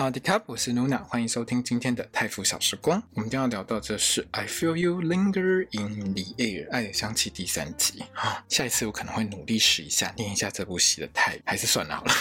[0.00, 3.02] 萨迪卡，我是 Luna，欢迎收听今天的泰腐小时光。
[3.12, 8.02] 我们将要聊到这是《I Feel You Linger in the Air》爱的香气第三集。
[8.14, 12.12] 好，下一次我可能会努力试一下念一下这部戏的泰，还是算了好了。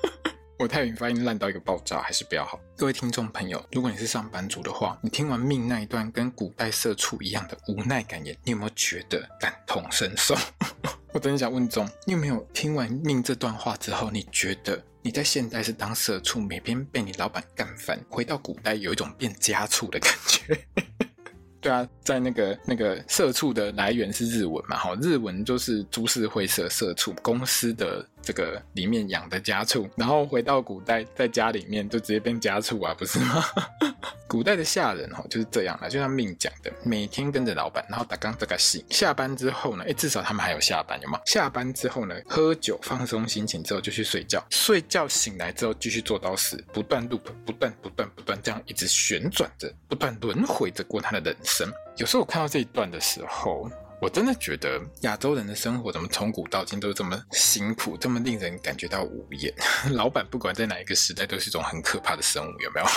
[0.58, 2.58] 我泰语发音烂到一个爆炸，还是不要好。
[2.74, 10.34] 各位听众朋友，如果你是上班族的话，你听完命那一段跟古代社畜一样的无奈感言，你有没有觉得感同身受？
[11.12, 14.82] 我真的想问中，你有没有听完命这段话之后，你觉得？
[15.06, 20.58] 你在现代是当社畜，每天被你老板干翻；回到古代，有一种变家畜的感觉。
[21.62, 24.76] 对啊，在那个那个社畜的来源是日文嘛？
[24.76, 28.04] 哈，日文就是株式会社社畜公司的。
[28.26, 33.44] 这个里面养的家畜，然后回到古代，在家里面就直接变家畜啊，不是吗？
[34.26, 41.20] 古代的下人哦就是这样了，就像命讲的，每天跟着老板，然后打刚这个戏，下班之后呢，哎，至少他们还有下班，有吗？
[41.24, 51.72] 下班之后呢，喝酒放松心情之后就去睡觉，睡觉醒来之后继续做到死，不断 loop，不断不断不断这样一直旋转着，不断轮回着过他的人生。
[51.96, 53.70] 有时候我看到这一段的时候。
[54.00, 59.52] 我真的觉得亚洲人的生活怎么从古到今都这么辛苦，这么令人感觉到无言。
[59.92, 62.86] 老板不管在哪一个时代都是一种很可怕的生物，有没有？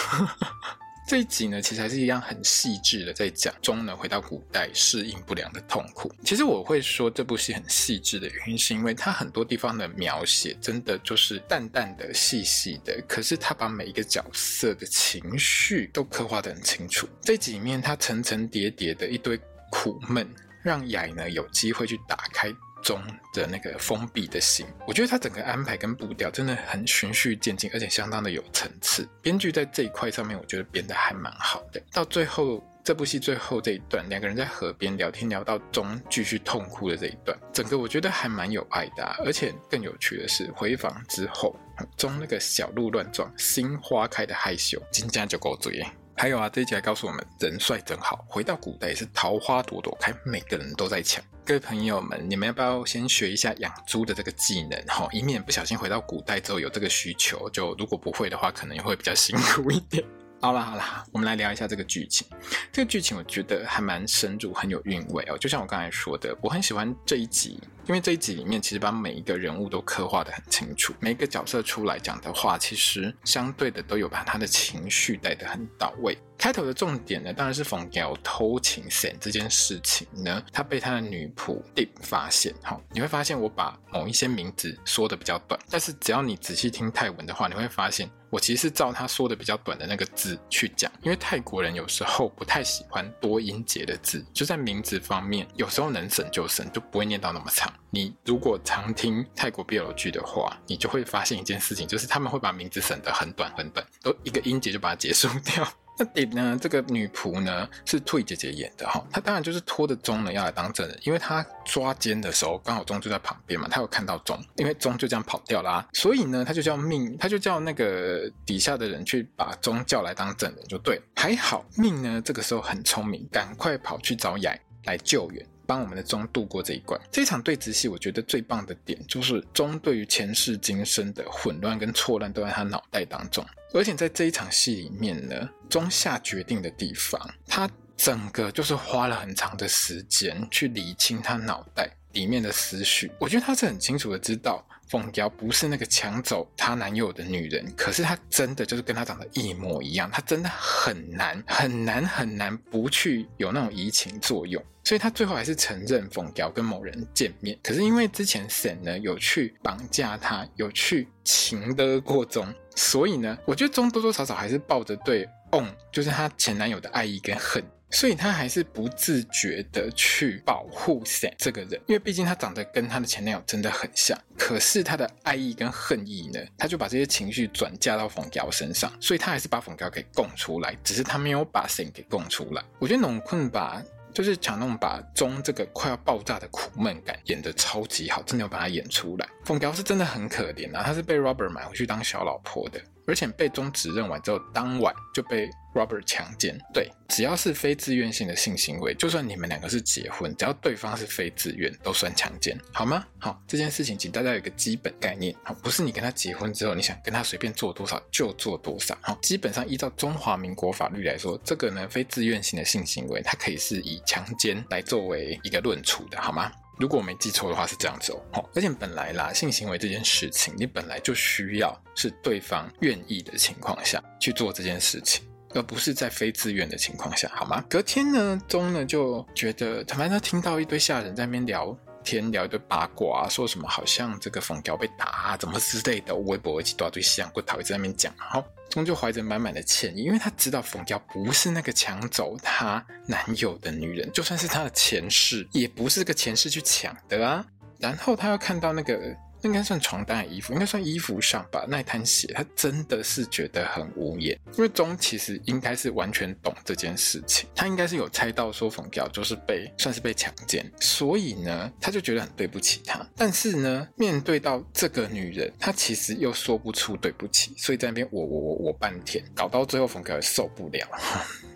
[1.08, 6.14] 这一集呢，其实还是一样很细致的在讲中呢回到古代适应不良的痛苦。
[6.24, 17.10] 其实我会说这部戏很细致的原因，是因为它很多地方的描写真的就是淡淡的、细细的，可是他把每一个角色的情绪都刻画得很清楚。
[17.22, 19.40] 这几面它层层叠叠的一堆
[19.72, 20.28] 苦闷。
[20.62, 23.02] 让雅呢有机会去打开中
[23.34, 29.08] 的那个封闭的心，我觉得他整个安排跟步调真的很循序渐进，而且相当的有层次。
[29.22, 31.82] 编剧在这一块上面，我觉得编得还蛮好的。
[31.92, 39.04] 到最后这部戏最后这一段，两个人在河边聊天，聊到中继续痛哭的这一段，整个我觉得还蛮有爱的。
[39.26, 41.54] 而且更有趣的是，回房之后，
[41.98, 45.86] 中那个小鹿乱撞、心花开的害羞，金家就够嘴。
[46.20, 48.26] 还有啊，这一集还告诉我们，人帅真好。
[48.28, 51.24] 回到古代也是桃花朵朵开，每个人都在抢。
[51.46, 54.78] 各位朋友们，你们要不要先学一下养猪的这个技能？
[54.86, 60.04] 哈， 以免不小心回到古代之后有这个需求，就如果不会的话，可能也会比较辛苦一点。
[60.42, 62.26] 好啦好啦，我们来聊一下这个剧情。
[62.72, 65.38] 这个剧情我觉得还蛮深入，很有韵味哦。
[65.38, 76.18] 就像我刚才说的，我很喜欢这一集，因为这一集里面其实把每一个人物都刻画得很清楚，每一个角色出来讲的话，其实相对的都有把他的情绪带得很到位。
[76.40, 82.56] 开头的重点呢，当然是冯瑶偷情神这件事情呢，他被他的女仆 Deep 发现。
[82.64, 97.70] 好，你会发现我把某一些名字说的比较短，但是只要你仔细听泰文的话，你会发现我其实是照他说的比较短的那个字去讲，因为泰国人有时候不太喜欢多音节的字，就在名字方面，有时候能省就省，就不会念到那么长。
[97.90, 105.68] 你如果常听泰国 BL 剧的话，你就会发现一件事情，就是他们会把名字省得很短很短，都一个音节就把它结束掉。
[106.00, 106.58] 那顶呢？
[106.62, 121.02] 这个女仆呢是兔姐姐演的哈，她当然就是拖着钟呢要来当证人，因为她抓奸的时候刚好钟就在旁边嘛，她有看到钟，因为钟就这样跑掉啦，所以呢，她就叫命，她就叫那个底下的人去把钟叫来当证人就对。
[121.18, 125.46] 还好命呢这个时候很聪明，赶快跑去找雅来救援。
[125.70, 127.00] 帮我们的钟度过这一关。
[127.12, 133.46] 这场对子戏，我觉得最棒的点就是钟对于前世今生的混乱跟错乱都在他脑袋当中。
[133.72, 143.12] 而且在这一场戏里面呢，钟下决定的地方，他整个就是花了很长的时间去理清他脑袋里面的思绪。
[143.20, 144.66] 我觉得他是很清楚的知道。
[144.90, 157.56] 凤娇不是那个抢走她男友的女人，可是她真的就是跟她长得一模一样，她真的很难很难很难不去有那种移情作用，所以她最后还是承认凤娇跟某人见面。
[157.62, 167.64] 可是因为之前沈呢有去绑架她，有去情的过中，所以呢，我觉得钟多多少少还是抱着对翁，就是她前男友的爱意跟恨。
[167.92, 174.18] 所以他还是不自觉的去保护 Sam 这个人，因为毕竟他长得跟他的前男友真的很像。
[174.38, 182.64] 可是他的爱意跟恨意呢，他就把这些情绪转嫁到冯娇身上，所以他还是把冯娇给供出来，只是他没有把 Sam 给供出来。
[182.80, 183.84] 我觉得农困把
[184.14, 189.28] 就是强弄把钟这个快要爆炸的苦闷感演得超级好，真的要把它演出来。
[189.46, 192.80] 凤娇是真的很可怜啊，她是被 Robert 买回去当小老婆的。
[193.08, 196.58] 而且被中指认完之后，当晚就被 Robert 强奸。
[196.74, 203.06] 对，只要是非自愿性的性行为，就算你们两个是结婚，只要对方是非自愿，都算强奸，好吗？
[203.20, 208.98] 好，这件事情请大家有一个基本概念，好，不是你跟他结婚之后，你想跟他随便做多少就做多少。
[209.02, 216.52] 好，基本上依照中华民国法律来说，这个呢非自愿性的性行为，它可以是以强奸来作为一个论处的，好吗？
[216.80, 225.22] 如果我没记错的话是这样子哦，好而且本来啦，性行为这件事情，你本来就需要是对方愿意的情况下去做这件事情，
[225.54, 227.64] 而不是在非自愿的情况下，好吗？
[227.70, 238.44] 隔天呢，钟呢就觉得，他反正听到一堆下人在那边聊天，聊一堆八卦，说什么好像这个冯娇被打啊，怎么之类的，微博一起大堆香过讨一直在那边讲，好。
[238.70, 247.44] 钟就怀着满满的歉意，因为他知道冯娇不是那个抢走他男友的女人，就算是他的前世，也不是个前世去抢的啊。
[247.80, 249.16] 然后他又看到那个。
[249.42, 251.66] 应该算床单的衣服，应该算衣服上吧。
[251.68, 254.38] 那一滩血，他真的是觉得很无言。
[254.58, 263.06] 因为钟其实应该是完全懂这件事情，他应该是有猜到说冯娇就是被算是被强奸，所以呢，他就觉得很对不起她。
[263.16, 270.88] 但是呢，面对到这个女人，他其实又说不出对不起，所以在那边我我我我半天，搞到最后冯娇也受不了。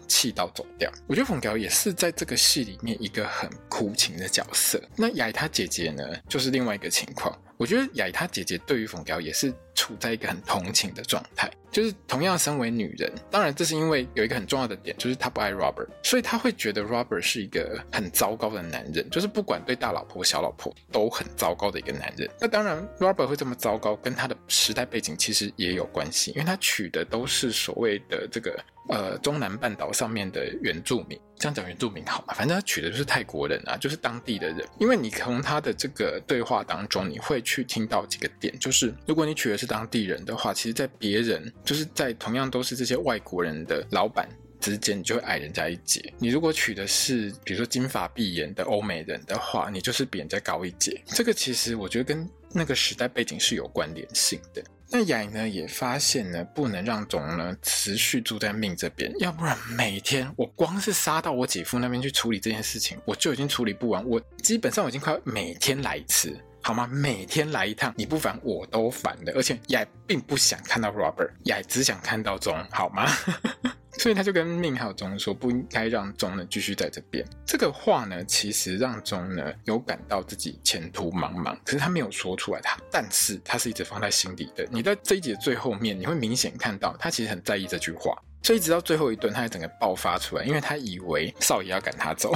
[0.05, 4.79] 气到走掉，我觉得凤娇也是在这个戏里面一个很苦情的角色。
[4.95, 7.35] 那雅她姐姐呢，就是另外一个情况。
[7.57, 22.29] 我觉得雅她姐姐对于冯娇也是处在一个很同情的状态，就是同样身为女人，当然这是因为有一个很重要的点，就是她不爱 Robert，所以她会觉得 Robert 是一个很糟糕的男人，就是不管对大老婆小老婆都很糟糕的一个男人。
[22.39, 28.63] 那当然，Robert 会这么糟糕，跟他的时代背景其实也有关系，因为他娶的都是所谓的这个。
[28.89, 32.33] 呃，中南半岛上面的原住民，这样讲原住民好吗？
[32.33, 34.65] 反正他娶的就是泰国人啊，就是当地的人。
[34.79, 44.29] 因为你从他的这个对话当中，你会去听到几个点，就是如果你娶的是当地人的话，其实，在别人就是在同样都是这些外国人的老板
[44.61, 46.13] 之间，你就会矮人家一截。
[46.17, 51.01] 你如果娶的是比如说金发碧眼的欧美人的话，你就是比人家高一截。
[51.07, 54.63] 这个其实我觉得跟那个时代背景是有关联性的。
[54.95, 64.05] 那雅呢也发现呢，不能让总呢持续住在命这边，要不然每天我光是杀到我姐夫那边去处理这件事情，我就已经处理不完。
[64.07, 66.85] 我基本上我已经快每天来一次，好吗？
[66.85, 69.33] 每天来一趟，你不烦我都烦的。
[69.33, 73.09] 而且雅并不想看到 Robert，雅只想看到总，好吗？
[74.03, 77.25] 所以他就跟命还有钟说，不应该让钟呢继续在这边。
[77.45, 84.67] 这个话呢，其实让钟呢有感到自己前途茫茫，可是他没有说出来他，但是他是一直放在心底的。
[84.69, 92.33] 你在这一集的最后面，你会明显看到他其实很在意这句话，所以直到最后一段，他才整个爆发出来，因为他以为少爷要赶他走。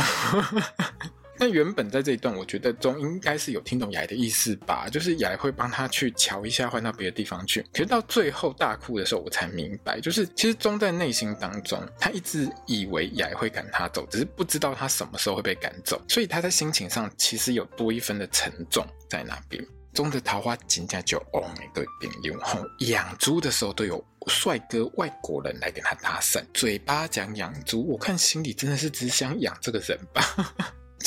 [1.39, 7.61] 那原本在这一段，我觉得钟应该是有听懂雅的意思吧，就是雅会帮他去瞧一下，换到别的地方去。
[7.71, 19.63] 可是到最后大哭的时候，我才明白，就是其实钟在内心当中，他一直以为雅会赶他走，只是不知道他什么时候会被赶走，所以他在心情上其实有多一分的沉重在那边。
[19.93, 30.55] 钟的桃花真的就哦，每个朋友吼养猪的时候都有帅哥外国人来跟他搭讪，嘴巴讲养猪，我看心里真的是只想养这个人吧。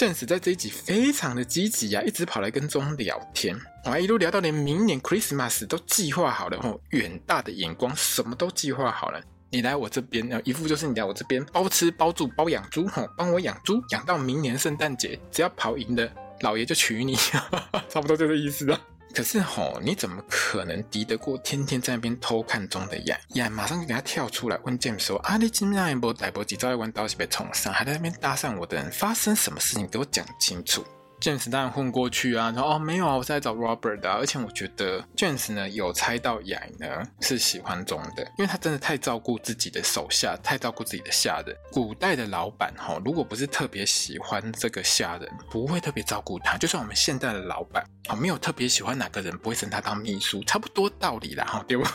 [0.00, 3.54] 正是在这一集非常的积极呀，一直跑来跟钟聊天，
[3.84, 9.20] 我还一路聊到连明年 Christmas 都计划好了，吼，远大的眼光，什么都计划好了。
[9.50, 16.10] 你来我这边，然后一副就是你来我这边包吃包住包养猪，吼，帮我养猪，养到明年圣诞节，只要跑赢了，
[16.40, 17.14] 老爷就娶你，
[17.90, 18.80] 差不多就这意思啊。
[19.14, 23.18] 可是吼，你怎么可能敌得过天天在那边偷看中的雅？
[23.34, 29.86] 雅马上就给他跳出来问 James 说：“啊，你今天一波逮波几招来玩刀是被冲上，还在那边搭讪我的人，发生什么事情？
[29.88, 30.84] 给我讲清楚。”
[31.20, 36.86] James 当然混过去啊，然后哦没有啊，我是在找 Robert 的，而且我觉得 James 呢有猜到雅呢
[37.20, 41.54] 是喜欢中的，因为他真的太照顾自己的手下，太照顾自己的下人。
[41.70, 46.56] 古代的老板哈，如果不是特别喜欢这个下人，不会特别照顾他。
[46.56, 51.86] 就算我们现在的老板哦，没有特别喜欢哪个人，不会升他当秘书，差不多道理啦哈，对不？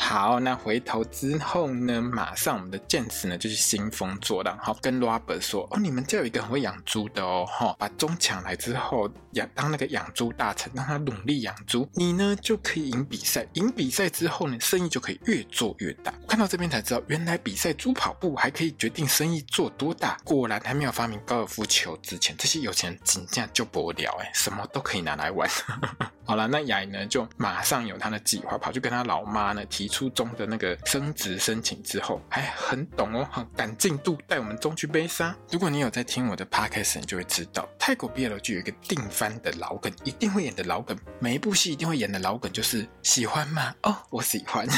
[0.00, 16.14] 好，那回头之后呢，马上我们的 James 呢就是兴风作浪，好跟 Robert 说哦，你们家有一个很会养猪的哦，哈，把钟抢来之后养当那个养猪大臣，让他努力养猪，你呢就可以赢比赛，赢比赛之后呢，生意就可以越做越大。
[16.26, 20.16] 看到这边才知道，原来比赛猪跑步还可以决定生意做多大。
[20.24, 25.48] 果然还没有发明高尔夫球之前，这些有钱人真的就不了哎，什么都可以拿来玩。
[26.28, 35.34] 好了，那雅呢就马上有他的计划，跑去跟他老妈呢提出中的那个升职申请之后，还很懂哦，很赶进度带我们中去杯沙。
[35.50, 43.74] 如果你有在听我的 podcast，你就会知道泰国 BL 剧有一个定番的老梗，一定会演的老梗，每一部戏一定会演的老梗就是喜欢吗？
[43.84, 44.68] 哦，我喜欢。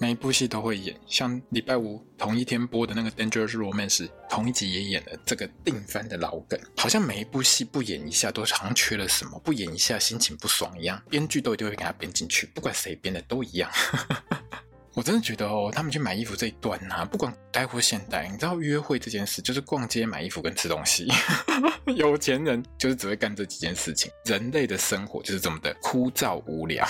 [0.00, 6.58] 每一部戏都会演，像礼拜五同一天播的那个《Dangerous Romance》，同一集也演了这个定番的老梗。
[6.76, 11.02] 好像每一部戏不演一下，都好像缺了什么；不演一下，心情不爽一样。
[11.10, 13.68] 编剧都一定会给他编进去，不管谁编的都一样。
[14.94, 21.08] 我真的觉得哦，他们去买衣服这一段呐、啊，不管古代或现代，你知道约会这件事就是逛街买衣服跟吃东西。
[21.96, 26.86] 有钱人就是只会干这几件事情，人类的生活就是这么的枯燥无聊。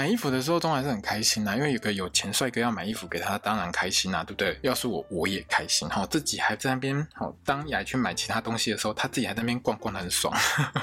[0.00, 4.58] 买衣服的时候，都还是很开心呐，因为有个有钱帅哥要买衣服给他，当然开心呐，对不对？
[4.62, 6.06] 要是我，我也开心哈。
[6.06, 10.34] 自己还在那边，好，当雅去买其他东西的时候，他自己还在那边逛逛的很爽。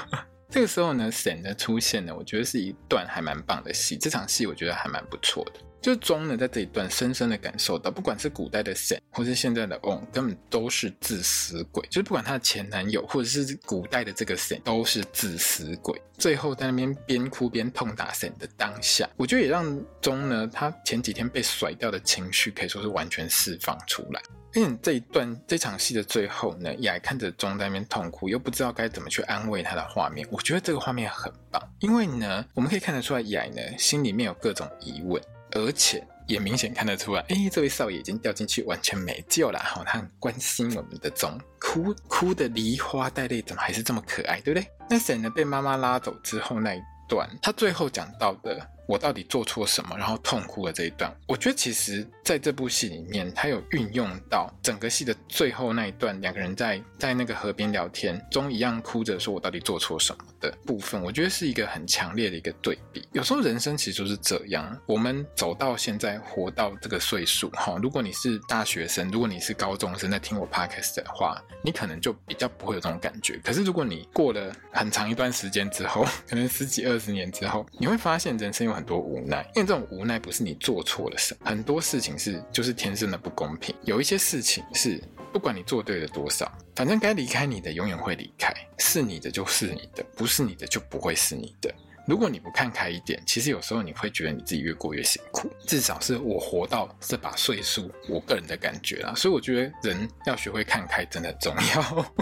[0.48, 3.96] 这个时候呢沈的出现呢，我觉得是一段还蛮棒的戏。
[3.96, 5.54] 这场戏我觉得还蛮不错的。
[5.80, 11.86] 就是中呢，在这一段深深的感受到，不管是古代的沈或是现在的 On，根本都是自私鬼。
[11.88, 16.00] 就是不管他的前男友，或者是古代的这个沈都是自私鬼。
[16.18, 24.20] 最后在那边边哭边痛打沈的当下，我觉得也让钟呢，他前几天被甩掉的情绪，可以说是完全释放出来。
[24.54, 31.62] 因为这一段这场戏的最后呢，雅看着钟在那边痛哭，又不知道该怎么去安慰他的画面，我觉得这个画面很棒。
[31.78, 35.22] 因为呢，我们可以看得出来，雅呢心里面有各种疑问。
[35.52, 39.58] 而且也明显看得出来，哎，这位少爷已经掉进去，完全没救了。
[39.58, 44.66] 哈，他很关心我们的钟，哭哭的梨花带泪，怎么还是这么可爱，对不对？
[44.90, 48.70] 那沈呢被妈妈拉走之后那一段，他最后讲到的。
[48.88, 49.94] 我到底做错什么？
[49.98, 63.06] 然后痛哭的这一段，我觉得其实在这部戏里面，他有运用到整个戏的最后那一段，两个人在在那个河边聊天中一样哭着说“我到底做错什么”的部分，我觉得是一个很强烈的一个对比。
[63.12, 73.38] 有时候人生其实就是这样，我们走到现在，活到这个岁数，哈，如果你是大学生，如果你是高中生，在听我 podcast 的话，你可能就比较不会有这种感觉。
[73.44, 83.74] 可是如果你过了很长一段时间之后， 可能十几二十年之后，你会发现人生有很多无奈，因为这种无奈不是你做错了什么，很多事情是就是天生的不公平。
[83.82, 91.74] 有一些事情是不管你做对了多少，反正该离开你的永远会离开，是你的就是你的，不是你的就不会是你的。
[92.06, 95.50] 如果你不看开一点，其实有时候你会觉得你自己越过越辛苦。
[95.66, 99.12] 至少是我活到这把岁数，我个人的感觉啦。
[99.16, 102.14] 所以我觉得人要学会看开，真的重要。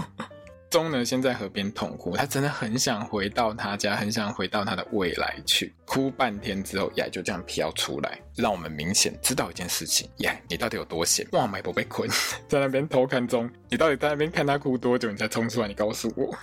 [0.77, 5.73] 钟呢，先在河边痛哭，他真的很想回到他家，很想回到他的未来去。
[5.85, 11.27] 哭半天之后，雅就这样飘出来，让我们明显知道一件事情：雅，你到底有多闲？
[11.31, 12.07] 哇，买不被困，
[12.47, 15.09] 在那边偷看钟，你到底在那边看他哭多久？
[15.09, 15.67] 你才冲出来？
[15.67, 16.37] 你告诉我。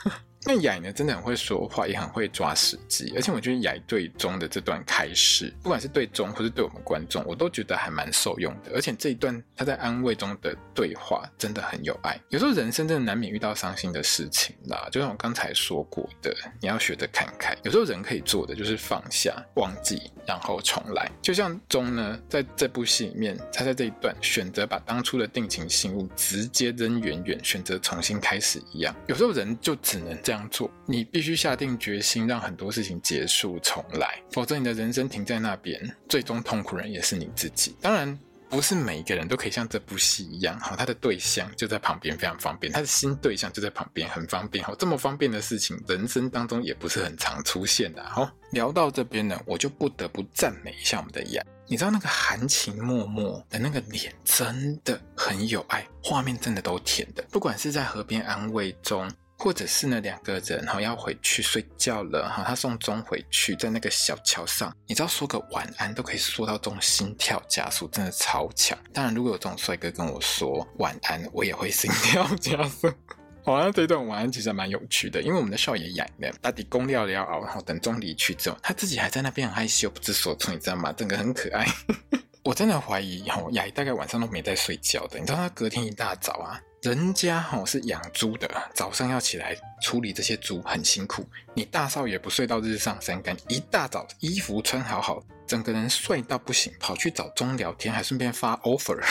[0.46, 8.72] 那雅呢，真的很会说话，也很会抓时机，而且我觉得雅对中的这段开始，不管是对中或是对我们观众，我都觉得还蛮受用的。
[8.74, 12.20] 而且这一段他在安慰中的对话，真的很有爱。
[12.28, 17.56] 有时候人生真的难免遇到伤心的事情啦，就像我刚才说过的，你要学着看开。
[17.62, 21.10] 有时候人可以做的就是放下、忘记，然后重来。
[21.22, 28.94] 就像中呢，在这部戏里面，他在这一段选择把当初的定情信物直接扔远远，选择重新开始一样。
[29.06, 30.33] 有时候人就只能这样。
[30.34, 37.76] 这样做，你必须下定决心，让很多事情结束重来，否则你的人生停在那边，最终痛苦人也是你自己。
[37.80, 38.18] 当然，
[38.50, 44.64] 不是每一个人都可以像这部戏一样，哈，他的对象就在旁边，非常方便；他的新对象就在旁边，很方便。
[44.64, 48.02] 哈，这么方便的事情，人生当中也不是很常出现的。
[48.02, 51.40] 好，聊到这边呢，我就不得不赞美一下我们的雅。
[51.68, 59.08] 你知道那个含情脉脉的那个脸，真的很有爱，画面真的都甜的，不管是在河边安慰中。
[59.44, 68.76] 或者是呢两个人哈要回去睡觉了哈，他送钟回去，在那个小桥上，你知道说个晚安都可以说到这种心跳加速，真的超强。
[68.90, 72.90] 当然，如果有这种帅哥跟我说晚安，我也会心跳加速。
[73.44, 80.90] 好像这一段晚安其实还蛮有趣的，因为我们的少爷雅呢，到底公料了熬，然后等钟离去之后，他自己还在那边很害羞不知所措，你知道吗？
[80.94, 81.66] 整个很可爱。
[82.42, 86.58] 我真的怀疑哈，雅大概晚上都没在睡觉的，你知道他隔天一大早啊。
[86.84, 91.24] 人家吼是养猪的，早上要起来处理这些猪很辛苦。
[91.54, 99.02] 你大少爷不睡到日上三竿，一大早衣服穿好好，整个人帅到不行，跑去找钟聊天，还顺便发 offer。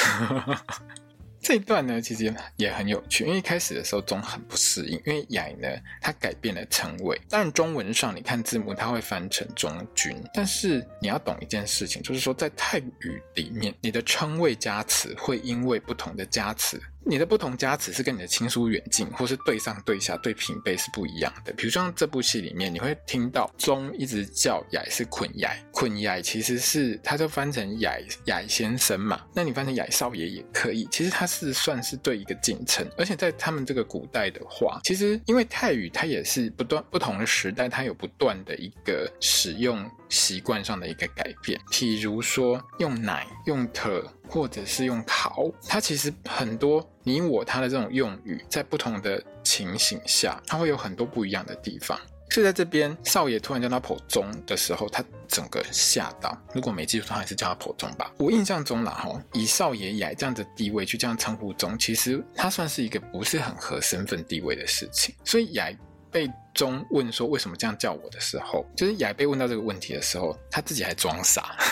[1.42, 5.68] 这一段呢，其实也很有趣，因为一开始的时候中很不适应，因为雅呢
[6.00, 21.54] 他改变了称谓，当然中文上你看字幕它会翻成中君，但是你要懂一件事情，就是说在泰语里面，你的称谓加词会因为不同的加词你的不同加持是跟你的亲疏远近，或是对上对下对平辈是不一样的。
[21.54, 27.96] 比如像这部戏里面，你会听到中一直叫雅是捆雅，捆雅其实是他就翻成雅
[28.26, 30.88] 雅先生嘛，那你翻成雅少爷也可以。
[30.92, 41.60] 其实他是算是对一个敬称，而且在他们这个古代的话，其实因为泰语它也是不断不同的时代，它有不断的一个使用习惯上的一个改变。
[41.72, 44.04] 譬如说用奶用特。
[44.30, 52.00] 或者是用考，它其实很多你我他的这种用语，在不同的情形下，它会有很多不一样的地方。
[52.32, 56.36] 所以在这边，少爷突然叫他普中的时候，他整个吓到。
[56.52, 58.12] 如果没记错，他还是叫他普中吧。
[58.18, 65.14] 我印象中啦，哈，以少爷雅这样的地位去这样称呼中，其实他算是一个不是很合身份地位的事情。
[65.24, 65.72] 所以雅
[66.14, 71.58] 被中问说为什么这样叫我的时候，就是雅被问到这个问题的时候，他自己还装傻。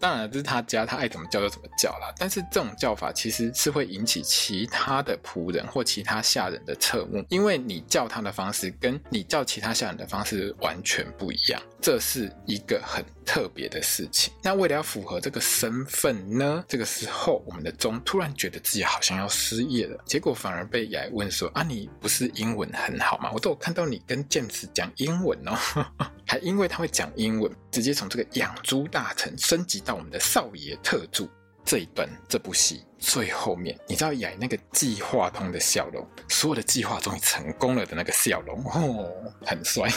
[0.00, 2.10] 当然这是他家，他爱怎么叫就怎么叫啦。
[2.16, 14.32] 但是这种叫法其实是会引起其他的仆人或其他下人的侧目，因为你叫他的方式跟你叫其他下人的方式完全不一样，这是一个很特别的事情。
[14.42, 23.30] 那为了要符合这个身份呢，这个时候我们的钟突然觉得自己好像要失业了，结果反而被雅问说：“啊，你不是英文很好吗？
[23.32, 25.56] 我都有看到你跟 James 讲英文哦。
[26.26, 31.30] ”还因为他会讲英文，直接从这个养猪大臣升级到我们的少爷特助。
[31.64, 39.08] 这一段这部戏最后面，你知道雅那个计划通的笑容，所有的计划终于成功了的那个笑容，哦，
[39.46, 39.88] 很帅。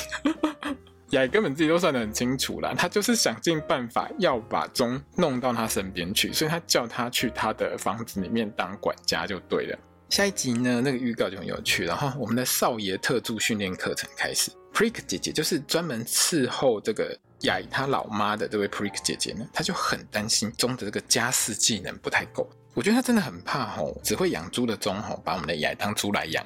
[1.13, 9.79] 雅根本自己都算得很清楚了，他就是想尽办法要把钟弄到他身边去，所以他叫他去他的房子里面当管家就对了。
[10.10, 14.51] 下一集呢，那个预告就很有趣，然后我们的少爷特助训练课程开始。
[14.74, 22.50] ，Prick 姐姐就是专门伺候这个雅他老妈的这位 Prick 姐姐呢，她就很担心钟的这个家事技能不太够。
[22.74, 26.43] 我觉得她真的很怕吼，只会养猪的钟吼，把我们的雅当猪来养。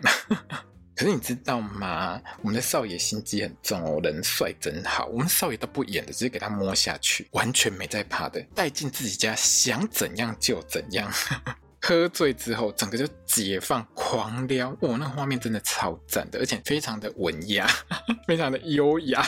[0.98, 2.20] 可是你知道吗？
[2.42, 5.06] 我们的少爷心机很重哦，人帅真好。
[5.06, 11.08] 我们少爷都不演的，直接给他摸下去，完全没在怕的，带进自己家，想怎样就怎样。
[11.80, 17.70] 喝醉之后，整个就解放狂撩，哇，那个画面真的超赞的，而且非常的文雅，
[18.28, 19.24] 非常的优雅。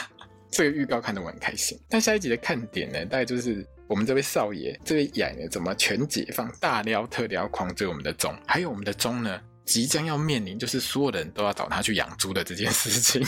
[0.50, 1.78] 这个预告看得我很开心。
[1.88, 13.24] 但下一集的看点呢，大概就是我们这位少爷，这位演呢，怎么全解放，大撩特撩，狂追我们的钟，还有我们的钟呢，即将要面临就是所有人都要找他去养猪的这件事情。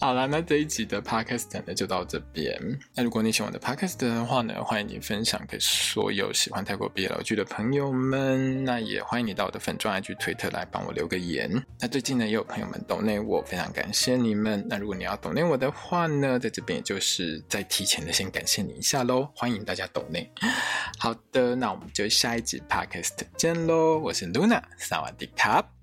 [0.00, 2.56] 好了，那这一集的 podcast 呢就到这边。
[2.94, 8.62] 那如果你喜欢我的 podcast 的话呢，欢迎你分享给所有喜欢泰国 BL 剧的朋友们。
[8.64, 11.50] 那也欢迎你到我的粉专 IG 推特来帮我留个言。
[11.80, 14.64] 那最近呢也有朋友们抖内我，非常感谢你们。
[14.68, 19.28] 那如果你要抖内我的话呢，在这边也就是再提前的先感谢你一下喽。
[19.34, 20.30] 欢迎大家抖内。
[20.98, 23.98] 好的，那我们就下一集 podcast 见喽。
[23.98, 25.77] 我是 Luna，萨瓦迪卡。